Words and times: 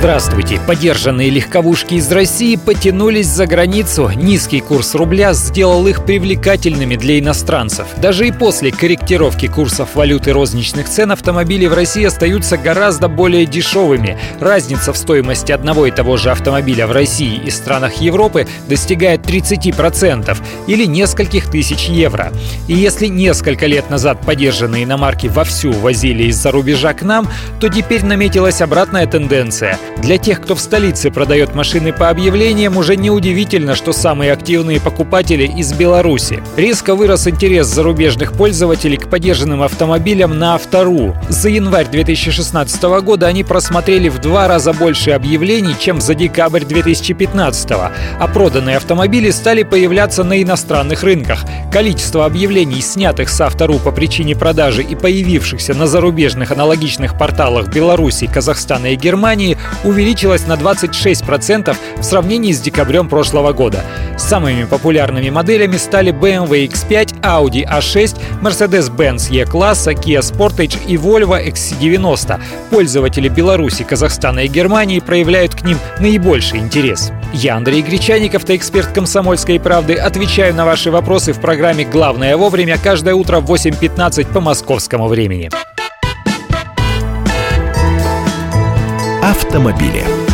Здравствуйте! 0.00 0.58
Подержанные 0.66 1.28
легковушки 1.28 1.92
из 1.92 2.10
России 2.10 2.56
потянулись 2.56 3.26
за 3.26 3.46
границу. 3.46 4.10
Низкий 4.16 4.60
курс 4.60 4.94
рубля 4.94 5.34
сделал 5.34 5.86
их 5.86 6.06
привлекательными 6.06 6.96
для 6.96 7.18
иностранцев. 7.18 7.86
Даже 7.98 8.26
и 8.26 8.32
после 8.32 8.72
корректировки 8.72 9.46
курсов 9.46 9.96
валюты 9.96 10.32
розничных 10.32 10.88
цен 10.88 11.12
автомобили 11.12 11.66
в 11.66 11.74
России 11.74 12.06
остаются 12.06 12.56
гораздо 12.56 13.08
более 13.08 13.44
дешевыми. 13.44 14.18
Разница 14.40 14.94
в 14.94 14.96
стоимости 14.96 15.52
одного 15.52 15.84
и 15.84 15.90
того 15.90 16.16
же 16.16 16.30
автомобиля 16.30 16.86
в 16.86 16.92
России 16.92 17.38
и 17.44 17.50
странах 17.50 17.96
Европы 17.96 18.48
достигает 18.70 19.20
30% 19.26 20.34
или 20.66 20.86
нескольких 20.86 21.50
тысяч 21.50 21.90
евро. 21.90 22.32
И 22.68 22.72
если 22.72 23.06
несколько 23.06 23.66
лет 23.66 23.90
назад 23.90 24.18
подержанные 24.24 24.84
иномарки 24.84 25.26
вовсю 25.26 25.72
возили 25.72 26.22
из-за 26.28 26.52
рубежа 26.52 26.94
к 26.94 27.02
нам, 27.02 27.28
то 27.60 27.68
теперь 27.68 28.02
наметилась 28.02 28.62
обратная 28.62 29.06
тенденция– 29.06 29.78
для 29.98 30.16
тех, 30.18 30.40
кто 30.40 30.54
в 30.54 30.60
столице 30.60 31.10
продает 31.10 31.54
машины 31.54 31.92
по 31.92 32.08
объявлениям, 32.08 32.76
уже 32.76 32.96
неудивительно, 32.96 33.74
что 33.74 33.92
самые 33.92 34.32
активные 34.32 34.80
покупатели 34.80 35.44
из 35.44 35.72
Беларуси. 35.72 36.42
Резко 36.56 36.94
вырос 36.94 37.26
интерес 37.26 37.66
зарубежных 37.66 38.32
пользователей 38.32 38.96
к 38.96 39.08
подержанным 39.08 39.62
автомобилям 39.62 40.38
на 40.38 40.54
Автору. 40.54 41.16
За 41.28 41.48
январь 41.48 41.88
2016 41.88 42.82
года 43.02 43.26
они 43.26 43.44
просмотрели 43.44 44.08
в 44.08 44.18
два 44.18 44.48
раза 44.48 44.72
больше 44.72 45.10
объявлений, 45.10 45.74
чем 45.78 46.00
за 46.00 46.14
декабрь 46.14 46.64
2015, 46.64 47.70
а 47.72 48.28
проданные 48.32 48.78
автомобили 48.78 49.30
стали 49.30 49.62
появляться 49.62 50.24
на 50.24 50.42
иностранных 50.42 51.02
рынках. 51.02 51.44
Количество 51.72 52.24
объявлений, 52.24 52.80
снятых 52.80 53.28
с 53.28 53.40
Автору 53.40 53.78
по 53.78 53.92
причине 53.92 54.34
продажи 54.34 54.82
и 54.82 54.94
появившихся 54.94 55.74
на 55.74 55.86
зарубежных 55.86 56.50
аналогичных 56.50 57.18
порталах 57.18 57.68
Беларуси, 57.68 58.26
Казахстана 58.32 58.92
и 58.92 58.96
Германии, 58.96 59.58
увеличилась 59.84 60.46
на 60.46 60.54
26% 60.54 61.76
в 61.96 62.02
сравнении 62.02 62.52
с 62.52 62.60
декабрем 62.60 63.08
прошлого 63.08 63.52
года. 63.52 63.84
Самыми 64.16 64.64
популярными 64.64 65.30
моделями 65.30 65.76
стали 65.76 66.12
BMW 66.12 66.68
X5, 66.68 67.20
Audi 67.20 67.66
A6, 67.66 68.18
Mercedes-Benz 68.42 69.30
E-класса, 69.30 69.92
Kia 69.92 70.20
Sportage 70.20 70.78
и 70.86 70.96
Volvo 70.96 71.42
XC90. 71.44 72.40
Пользователи 72.70 73.28
Беларуси, 73.28 73.84
Казахстана 73.84 74.40
и 74.40 74.48
Германии 74.48 75.00
проявляют 75.00 75.54
к 75.54 75.62
ним 75.62 75.78
наибольший 75.98 76.58
интерес. 76.58 77.12
Я, 77.32 77.56
Андрей 77.56 77.82
Гречаников, 77.82 78.48
эксперт 78.50 78.88
«Комсомольской 78.88 79.60
правды». 79.60 79.94
Отвечаю 79.94 80.54
на 80.54 80.64
ваши 80.64 80.90
вопросы 80.90 81.32
в 81.32 81.40
программе 81.40 81.84
«Главное 81.84 82.36
вовремя» 82.36 82.76
каждое 82.82 83.14
утро 83.14 83.40
в 83.40 83.50
8.15 83.50 84.32
по 84.32 84.40
московскому 84.40 85.06
времени. 85.06 85.50
Автомобили. 89.30 90.29